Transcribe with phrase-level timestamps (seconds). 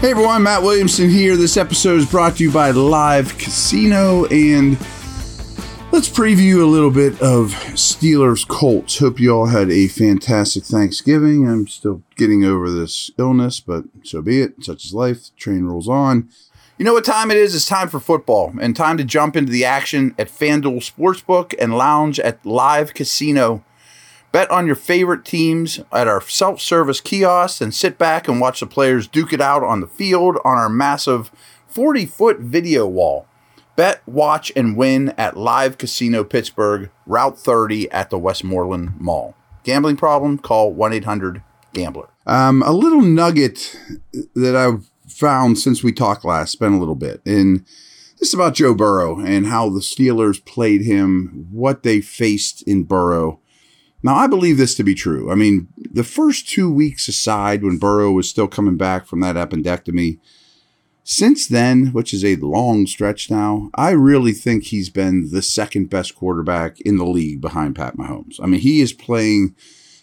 [0.00, 1.36] Hey everyone, Matt Williamson here.
[1.36, 4.78] This episode is brought to you by Live Casino, and
[5.90, 8.98] let's preview a little bit of Steelers Colts.
[8.98, 11.48] Hope you all had a fantastic Thanksgiving.
[11.48, 14.62] I'm still getting over this illness, but so be it.
[14.62, 15.34] Such is life.
[15.34, 16.28] Train rolls on.
[16.76, 17.54] You know what time it is?
[17.54, 21.76] It's time for football and time to jump into the action at FanDuel Sportsbook and
[21.76, 23.64] lounge at Live Casino.
[24.36, 28.60] Bet on your favorite teams at our self service kiosks and sit back and watch
[28.60, 31.30] the players duke it out on the field on our massive
[31.68, 33.26] 40 foot video wall.
[33.76, 39.34] Bet, watch, and win at Live Casino Pittsburgh, Route 30 at the Westmoreland Mall.
[39.64, 40.36] Gambling problem?
[40.36, 42.10] Call 1 800 Gambler.
[42.26, 43.74] Um, a little nugget
[44.34, 47.64] that I've found since we talked last, spent a little bit, and
[48.18, 52.82] this is about Joe Burrow and how the Steelers played him, what they faced in
[52.82, 53.40] Burrow.
[54.06, 55.32] Now, I believe this to be true.
[55.32, 59.34] I mean, the first two weeks aside, when Burrow was still coming back from that
[59.34, 60.20] appendectomy,
[61.02, 65.90] since then, which is a long stretch now, I really think he's been the second
[65.90, 68.38] best quarterback in the league behind Pat Mahomes.
[68.40, 69.56] I mean, he is playing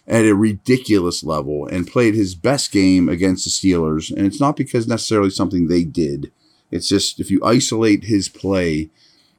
[0.06, 4.14] at a ridiculous level and played his best game against the Steelers.
[4.14, 6.30] And it's not because necessarily something they did.
[6.70, 8.90] It's just if you isolate his play,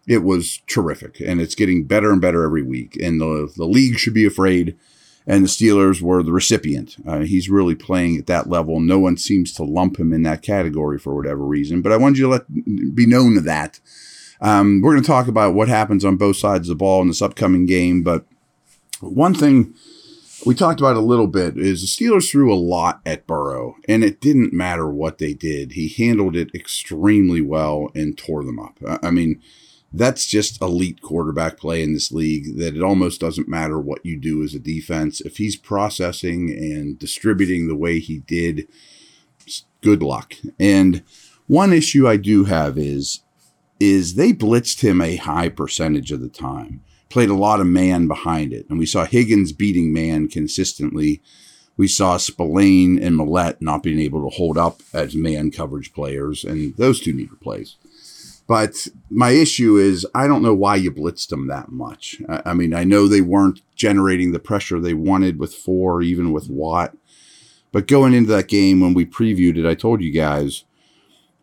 [0.08, 3.98] it was terrific and it's getting better and better every week and the, the league
[3.98, 4.78] should be afraid
[5.28, 9.18] and the steelers were the recipient uh, he's really playing at that level no one
[9.18, 12.30] seems to lump him in that category for whatever reason but i wanted you to
[12.30, 13.80] let be known of that
[14.42, 17.08] um, we're going to talk about what happens on both sides of the ball in
[17.08, 18.26] this upcoming game but
[19.02, 19.74] one thing
[20.46, 24.04] we talked about a little bit is the Steelers threw a lot at Burrow, and
[24.04, 25.72] it didn't matter what they did.
[25.72, 28.78] He handled it extremely well and tore them up.
[28.88, 29.42] I I mean,
[29.98, 34.20] that's just elite quarterback play in this league that it almost doesn't matter what you
[34.20, 35.22] do as a defense.
[35.22, 38.68] If he's processing and distributing the way he did,
[39.82, 40.34] good luck.
[40.60, 41.04] And
[41.48, 43.22] one issue I do have is
[43.80, 46.82] is they blitzed him a high percentage of the time.
[47.10, 48.66] Played a lot of man behind it.
[48.70, 51.22] And we saw Higgins beating man consistently.
[51.76, 56.46] We saw Spillane and Millette not being able to hold up as man coverage players,
[56.46, 57.78] and those two need replaced.
[58.48, 62.22] But my issue is, I don't know why you blitzed them that much.
[62.30, 66.32] I, I mean, I know they weren't generating the pressure they wanted with four, even
[66.32, 66.96] with Watt.
[67.72, 70.64] But going into that game, when we previewed it, I told you guys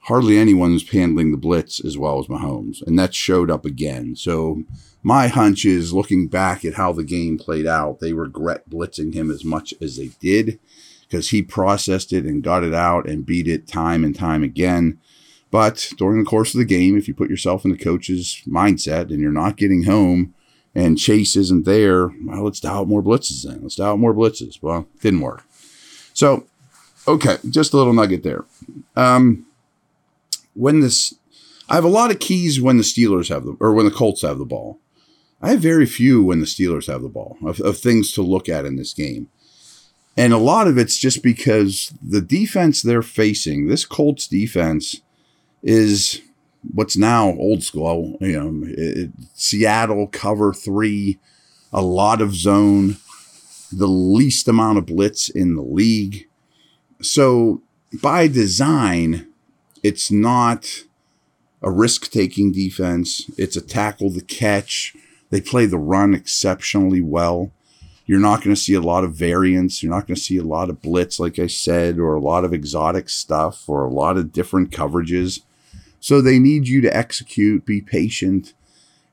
[0.03, 4.17] hardly anyone was handling the blitz as well as Mahomes, and that showed up again.
[4.17, 4.65] So
[5.03, 9.31] my hunch is, looking back at how the game played out, they regret blitzing him
[9.31, 10.59] as much as they did
[11.03, 14.99] because he processed it and got it out and beat it time and time again.
[15.53, 19.11] But during the course of the game, if you put yourself in the coach's mindset
[19.11, 20.35] and you're not getting home
[20.75, 23.61] and Chase isn't there, well, let's dial more blitzes then.
[23.61, 24.63] Let's dial more blitzes.
[24.63, 25.45] Well, didn't work.
[26.15, 26.47] So,
[27.07, 28.47] okay, just a little nugget there.
[28.97, 29.45] Um,
[30.55, 31.15] when this,
[31.69, 34.23] I have a lot of keys when the Steelers have the, or when the Colts
[34.23, 34.79] have the ball.
[35.43, 38.49] I have very few when the Steelers have the ball of, of things to look
[38.49, 39.29] at in this game.
[40.17, 45.03] And a lot of it's just because the defense they're facing, this Colts defense,
[45.63, 46.21] is
[46.75, 48.17] what's now old school.
[48.21, 51.19] You know, it, Seattle cover three,
[51.73, 52.97] a lot of zone,
[53.71, 56.29] the least amount of blitz in the league.
[57.01, 57.63] So
[58.03, 59.29] by design,
[59.83, 60.85] it's not
[61.63, 63.31] a risk taking defense.
[63.37, 64.95] It's a tackle the catch.
[65.31, 67.53] They play the run exceptionally well.
[68.05, 69.83] You're not going to see a lot of variance.
[69.83, 72.45] You're not going to see a lot of blitz, like I said, or a lot
[72.45, 75.41] of exotic stuff, or a lot of different coverages.
[76.03, 78.55] So they need you to execute, be patient,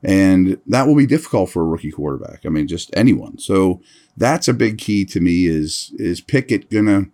[0.01, 2.47] and that will be difficult for a rookie quarterback.
[2.47, 3.38] I mean, just anyone.
[3.38, 3.80] So
[4.18, 7.06] that's a big key to me is is Pickett gonna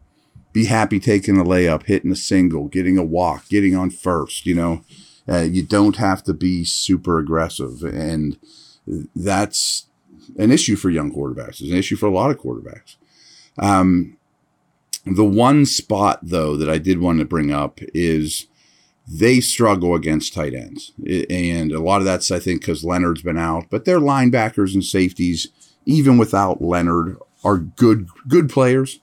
[0.53, 4.55] be happy taking a layup, hitting a single, getting a walk, getting on first, you
[4.55, 4.81] know.
[5.27, 8.37] Uh, you don't have to be super aggressive and
[9.13, 9.87] that's
[10.37, 11.59] an issue for young quarterbacks.
[11.59, 12.95] It's an issue for a lot of quarterbacks.
[13.57, 14.15] Um,
[15.05, 18.47] the one spot though that I did want to bring up is
[19.07, 20.91] they struggle against tight ends,
[21.29, 24.83] and a lot of that's I think because Leonard's been out, but their linebackers and
[24.83, 25.47] safeties,
[25.85, 28.99] even without Leonard, are good good players.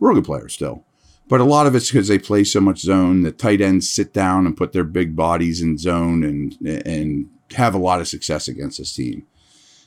[0.00, 0.84] Real good players still.
[1.28, 3.22] But a lot of it's because they play so much zone.
[3.22, 7.74] The tight ends sit down and put their big bodies in zone and and have
[7.74, 9.26] a lot of success against this team.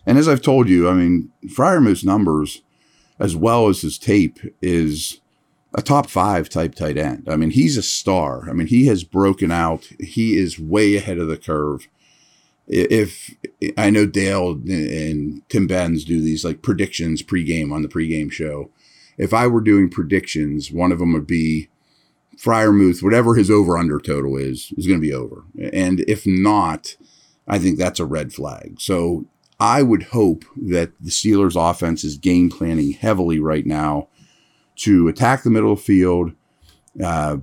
[0.06, 2.62] And as I've told you, I mean, Freiermuth's numbers,
[3.20, 5.20] as well as his tape, is
[5.74, 7.28] a top five type tight end.
[7.30, 8.50] I mean, he's a star.
[8.50, 9.88] I mean, he has broken out.
[10.00, 11.88] He is way ahead of the curve.
[12.68, 13.34] If
[13.78, 18.72] I know Dale and Tim Benz do these like predictions pregame on the pregame show,
[19.18, 21.70] if I were doing predictions, one of them would be
[22.38, 25.44] Freiermuth, whatever his over under total is, is going to be over.
[25.74, 26.96] And if not,
[27.48, 28.80] I think that's a red flag.
[28.80, 29.26] So
[29.60, 34.08] I would hope that the Steelers offense is game planning heavily right now
[34.78, 36.32] to attack the middle field,
[37.04, 37.38] uh,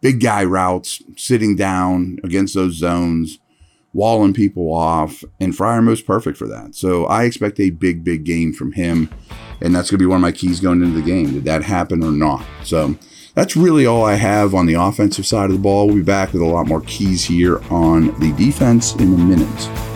[0.00, 3.38] big guy routes, sitting down against those zones,
[3.92, 6.74] walling people off, and Freiermuth's perfect for that.
[6.74, 9.08] So I expect a big, big game from him,
[9.60, 11.32] and that's going to be one of my keys going into the game.
[11.32, 12.44] Did that happen or not?
[12.62, 12.94] So
[13.34, 15.86] that's really all I have on the offensive side of the ball.
[15.86, 19.95] We'll be back with a lot more keys here on the defense in a minute.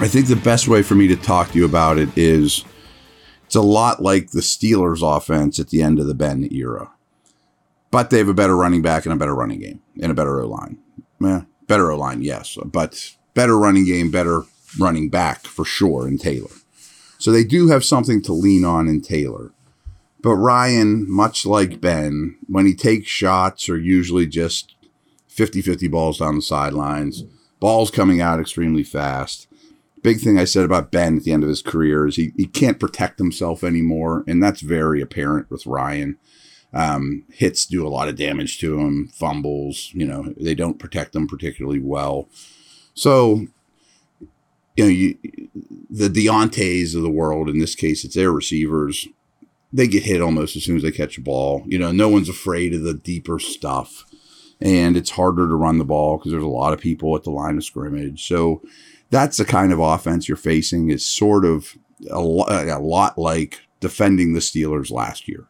[0.00, 2.64] I think the best way for me to talk to you about it is
[3.44, 6.90] it's a lot like the Steelers offense at the end of the Ben era.
[7.90, 10.40] But they have a better running back and a better running game and a better
[10.40, 10.78] O line.
[11.20, 14.44] Yeah, better O line, yes, but better running game, better
[14.78, 16.48] running back for sure in Taylor.
[17.18, 19.52] So they do have something to lean on in Taylor.
[20.22, 24.74] But Ryan, much like Ben, when he takes shots, are usually just
[25.28, 27.24] 50 50 balls down the sidelines,
[27.58, 29.46] balls coming out extremely fast.
[30.02, 32.46] Big thing I said about Ben at the end of his career is he, he
[32.46, 36.18] can't protect himself anymore, and that's very apparent with Ryan.
[36.72, 41.12] Um, hits do a lot of damage to him, fumbles, you know, they don't protect
[41.12, 42.28] them particularly well.
[42.94, 43.46] So,
[44.76, 45.18] you know, you,
[45.90, 49.08] the Diontae's of the world, in this case, it's their receivers,
[49.72, 51.64] they get hit almost as soon as they catch a ball.
[51.66, 54.06] You know, no one's afraid of the deeper stuff
[54.60, 57.30] and it's harder to run the ball because there's a lot of people at the
[57.30, 58.26] line of scrimmage.
[58.26, 58.62] So
[59.10, 61.76] that's the kind of offense you're facing is sort of
[62.10, 65.46] a, a lot like defending the Steelers last year.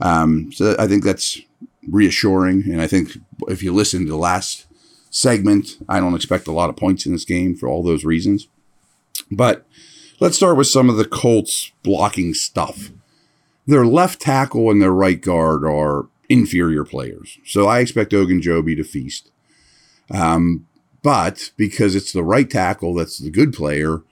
[0.00, 1.40] Um, so I think that's
[1.88, 2.64] reassuring.
[2.64, 4.66] And I think if you listen to the last
[5.10, 8.48] segment, I don't expect a lot of points in this game for all those reasons.
[9.30, 9.64] But
[10.20, 12.90] let's start with some of the Colts blocking stuff.
[13.66, 17.38] Their left tackle and their right guard are inferior players.
[17.46, 19.30] So I expect Ogunjobi to feast.
[20.10, 20.66] Um,
[21.04, 24.02] but because it's the right tackle that's the good player,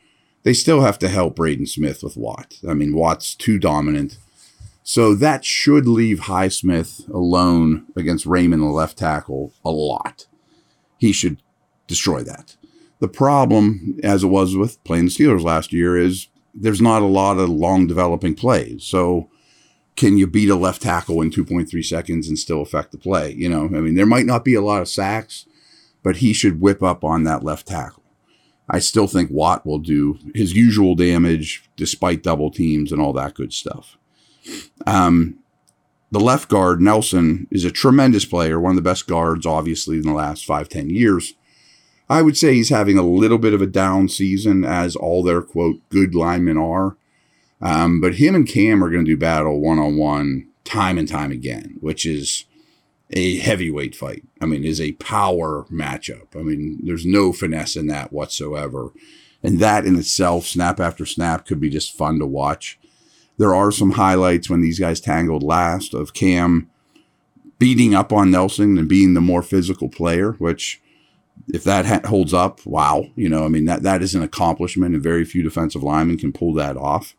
[0.43, 2.59] they still have to help Braden Smith with Watt.
[2.69, 4.19] I mean, Watt's too dominant.
[4.83, 10.27] So that should leave Highsmith alone against Raimann, the left tackle, a lot.
[10.99, 11.43] He should
[11.87, 12.57] destroy that.
[12.99, 17.07] The problem, as it was with playing the Steelers last year, is there's not a
[17.07, 18.85] lot of long developing plays.
[18.85, 19.31] So
[19.97, 23.33] can you beat a left tackle in 2.3 seconds and still affect the play?
[23.33, 25.47] You know, I mean, there might not be a lot of sacks,
[26.03, 28.03] but he should whip up on that left tackle.
[28.69, 33.35] I still think Watt will do his usual damage despite double teams and all that
[33.35, 33.99] good stuff.
[34.87, 35.39] Um,
[36.11, 40.03] the left guard, Nelson, is a tremendous player, one of the best guards, obviously, in
[40.03, 41.35] the last five, ten years.
[42.09, 45.41] I would say he's having a little bit of a down season, as all their
[45.41, 46.97] quote good linemen are.
[47.63, 51.09] Um, but him and Cam are going to do battle one on one time and
[51.09, 52.45] time again, which is
[53.13, 54.25] a heavyweight fight.
[54.41, 56.35] I mean, is a power matchup.
[56.35, 58.93] I mean, there's no finesse in that whatsoever.
[59.43, 62.79] And that in itself, snap after snap, could be just fun to watch.
[63.39, 66.71] There are some highlights when these guys tangled last of Cam
[67.59, 70.81] beating up on Nelson and being the more physical player, which
[71.53, 74.95] if that ha- holds up, wow, you know, I mean that that is an accomplishment,
[74.95, 77.15] and very few defensive linemen can pull that off.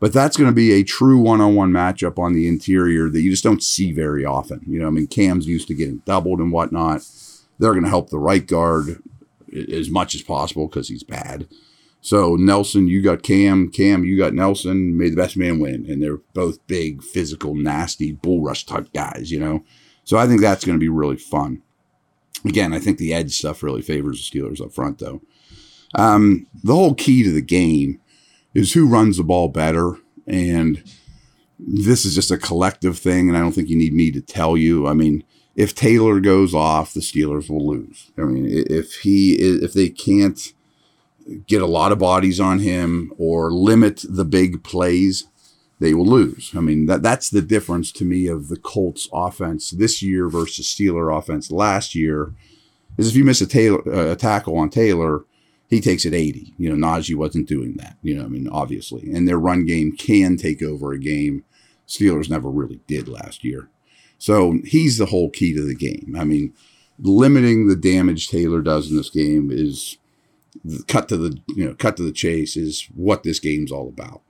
[0.00, 3.44] But that's going to be a true one-on-one matchup on the interior that you just
[3.44, 4.62] don't see very often.
[4.66, 7.06] You know, I mean, Cam's used to getting doubled and whatnot.
[7.58, 9.02] They're going to help the right guard
[9.70, 11.46] as much as possible because he's bad.
[12.00, 13.70] So Nelson, you got Cam.
[13.70, 14.96] Cam, you got Nelson.
[14.96, 15.84] May the best man win.
[15.86, 19.62] And they're both big, physical, nasty, bull rush type guys, you know?
[20.04, 21.62] So I think that's going to be really fun.
[22.46, 25.20] Again, I think the edge stuff really favors the Steelers up front, though.
[25.94, 28.00] Um, the whole key to the game
[28.54, 29.96] is who runs the ball better.
[30.26, 30.82] And
[31.58, 33.28] this is just a collective thing.
[33.28, 34.86] And I don't think you need me to tell you.
[34.86, 35.24] I mean,
[35.56, 38.10] if Taylor goes off, the Steelers will lose.
[38.16, 40.52] I mean, if he, if they can't,
[41.46, 45.26] get a lot of bodies on him or limit the big plays,
[45.78, 46.52] they will lose.
[46.56, 50.66] I mean, that that's the difference to me of the Colts offense this year versus
[50.66, 52.34] Steeler offense last year.
[52.98, 55.24] Is if you miss a, Taylor, a tackle on Taylor,
[55.70, 56.52] he takes it 80.
[56.58, 57.96] You know, Najee wasn't doing that.
[58.02, 59.10] You know, I mean, obviously.
[59.10, 61.44] And their run game can take over a game.
[61.88, 63.70] Steelers never really did last year.
[64.18, 66.14] So he's the whole key to the game.
[66.18, 66.52] I mean,
[66.98, 69.96] limiting the damage Taylor does in this game is
[70.88, 74.22] cut to the you know cut to the chase is what this game's all about.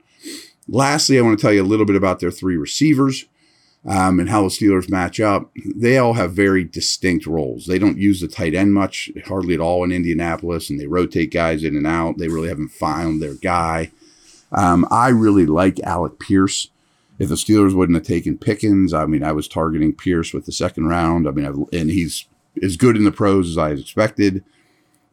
[0.67, 3.25] Lastly, I want to tell you a little bit about their three receivers
[3.87, 5.49] um, and how the Steelers match up.
[5.75, 7.65] They all have very distinct roles.
[7.65, 11.31] They don't use the tight end much, hardly at all in Indianapolis, and they rotate
[11.31, 12.17] guys in and out.
[12.17, 13.91] They really haven't found their guy.
[14.51, 16.69] Um, I really like Alec Pierce.
[17.17, 20.51] If the Steelers wouldn't have taken Pickens, I mean, I was targeting Pierce with the
[20.51, 21.27] second round.
[21.27, 22.25] I mean, I've, and he's
[22.61, 24.43] as good in the pros as I expected.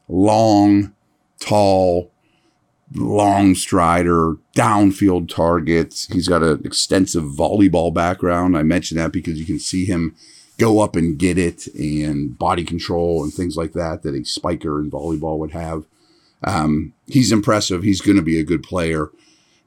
[0.09, 0.95] Long,
[1.39, 2.11] tall,
[2.95, 6.07] long strider, downfield targets.
[6.13, 8.57] He's got an extensive volleyball background.
[8.57, 10.17] I mention that because you can see him
[10.59, 14.81] go up and get it and body control and things like that that a spiker
[14.81, 15.85] in volleyball would have.
[16.43, 17.83] Um, he's impressive.
[17.83, 19.11] He's going to be a good player,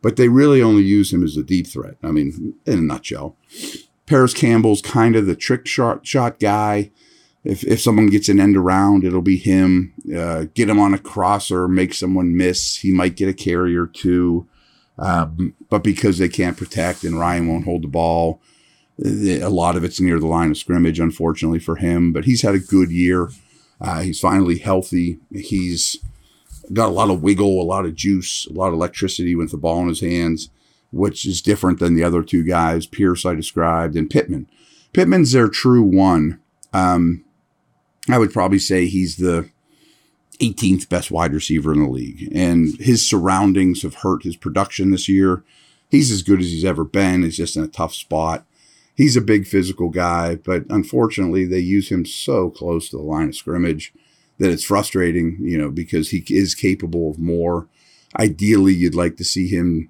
[0.01, 1.95] but they really only use him as a deep threat.
[2.03, 3.35] I mean, in a nutshell.
[4.05, 6.91] Parris Campbell's kind of the trick shot, shot guy
[7.43, 9.93] if if someone gets an end around, it'll be him.
[10.15, 12.77] Uh, get him on a crosser, make someone miss.
[12.77, 14.47] He might get a carry or two,
[14.97, 18.41] um, but because they can't protect and Ryan won't hold the ball,
[19.03, 20.99] a lot of it's near the line of scrimmage.
[20.99, 23.29] Unfortunately for him, but he's had a good year.
[23.79, 25.19] Uh, he's finally healthy.
[25.33, 25.97] He's
[26.71, 29.57] got a lot of wiggle, a lot of juice, a lot of electricity with the
[29.57, 30.49] ball in his hands,
[30.91, 34.47] which is different than the other two guys, Pierce I described, and Pittman.
[34.93, 36.39] Pittman's their true one.
[36.73, 37.25] Um,
[38.09, 39.49] I would probably say he's the
[40.39, 42.29] 18th best wide receiver in the league.
[42.33, 45.43] And his surroundings have hurt his production this year.
[45.89, 47.23] He's as good as he's ever been.
[47.23, 48.45] He's just in a tough spot.
[48.95, 53.29] He's a big physical guy, but unfortunately, they use him so close to the line
[53.29, 53.93] of scrimmage
[54.37, 57.67] that it's frustrating, you know, because he is capable of more.
[58.19, 59.89] Ideally, you'd like to see him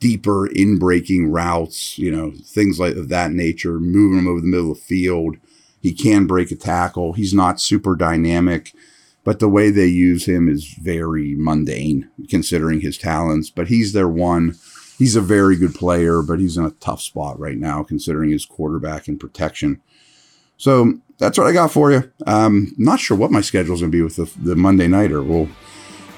[0.00, 4.46] deeper in breaking routes, you know, things like of that nature, moving him over the
[4.46, 5.36] middle of the field
[5.82, 7.12] he can break a tackle.
[7.12, 8.72] He's not super dynamic,
[9.24, 13.50] but the way they use him is very mundane considering his talents.
[13.50, 14.54] But he's their one.
[14.96, 18.46] He's a very good player, but he's in a tough spot right now considering his
[18.46, 19.82] quarterback and protection.
[20.56, 22.12] So that's what I got for you.
[22.28, 25.20] Um, not sure what my schedule is going to be with the, the Monday nighter.
[25.20, 25.48] Well,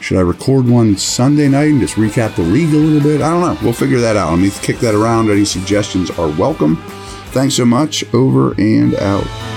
[0.00, 3.22] should I record one Sunday night and just recap the league a little bit?
[3.22, 3.58] I don't know.
[3.62, 4.30] We'll figure that out.
[4.32, 5.30] Let me kick that around.
[5.30, 6.76] Any suggestions are welcome.
[7.28, 8.04] Thanks so much.
[8.12, 9.53] Over and out.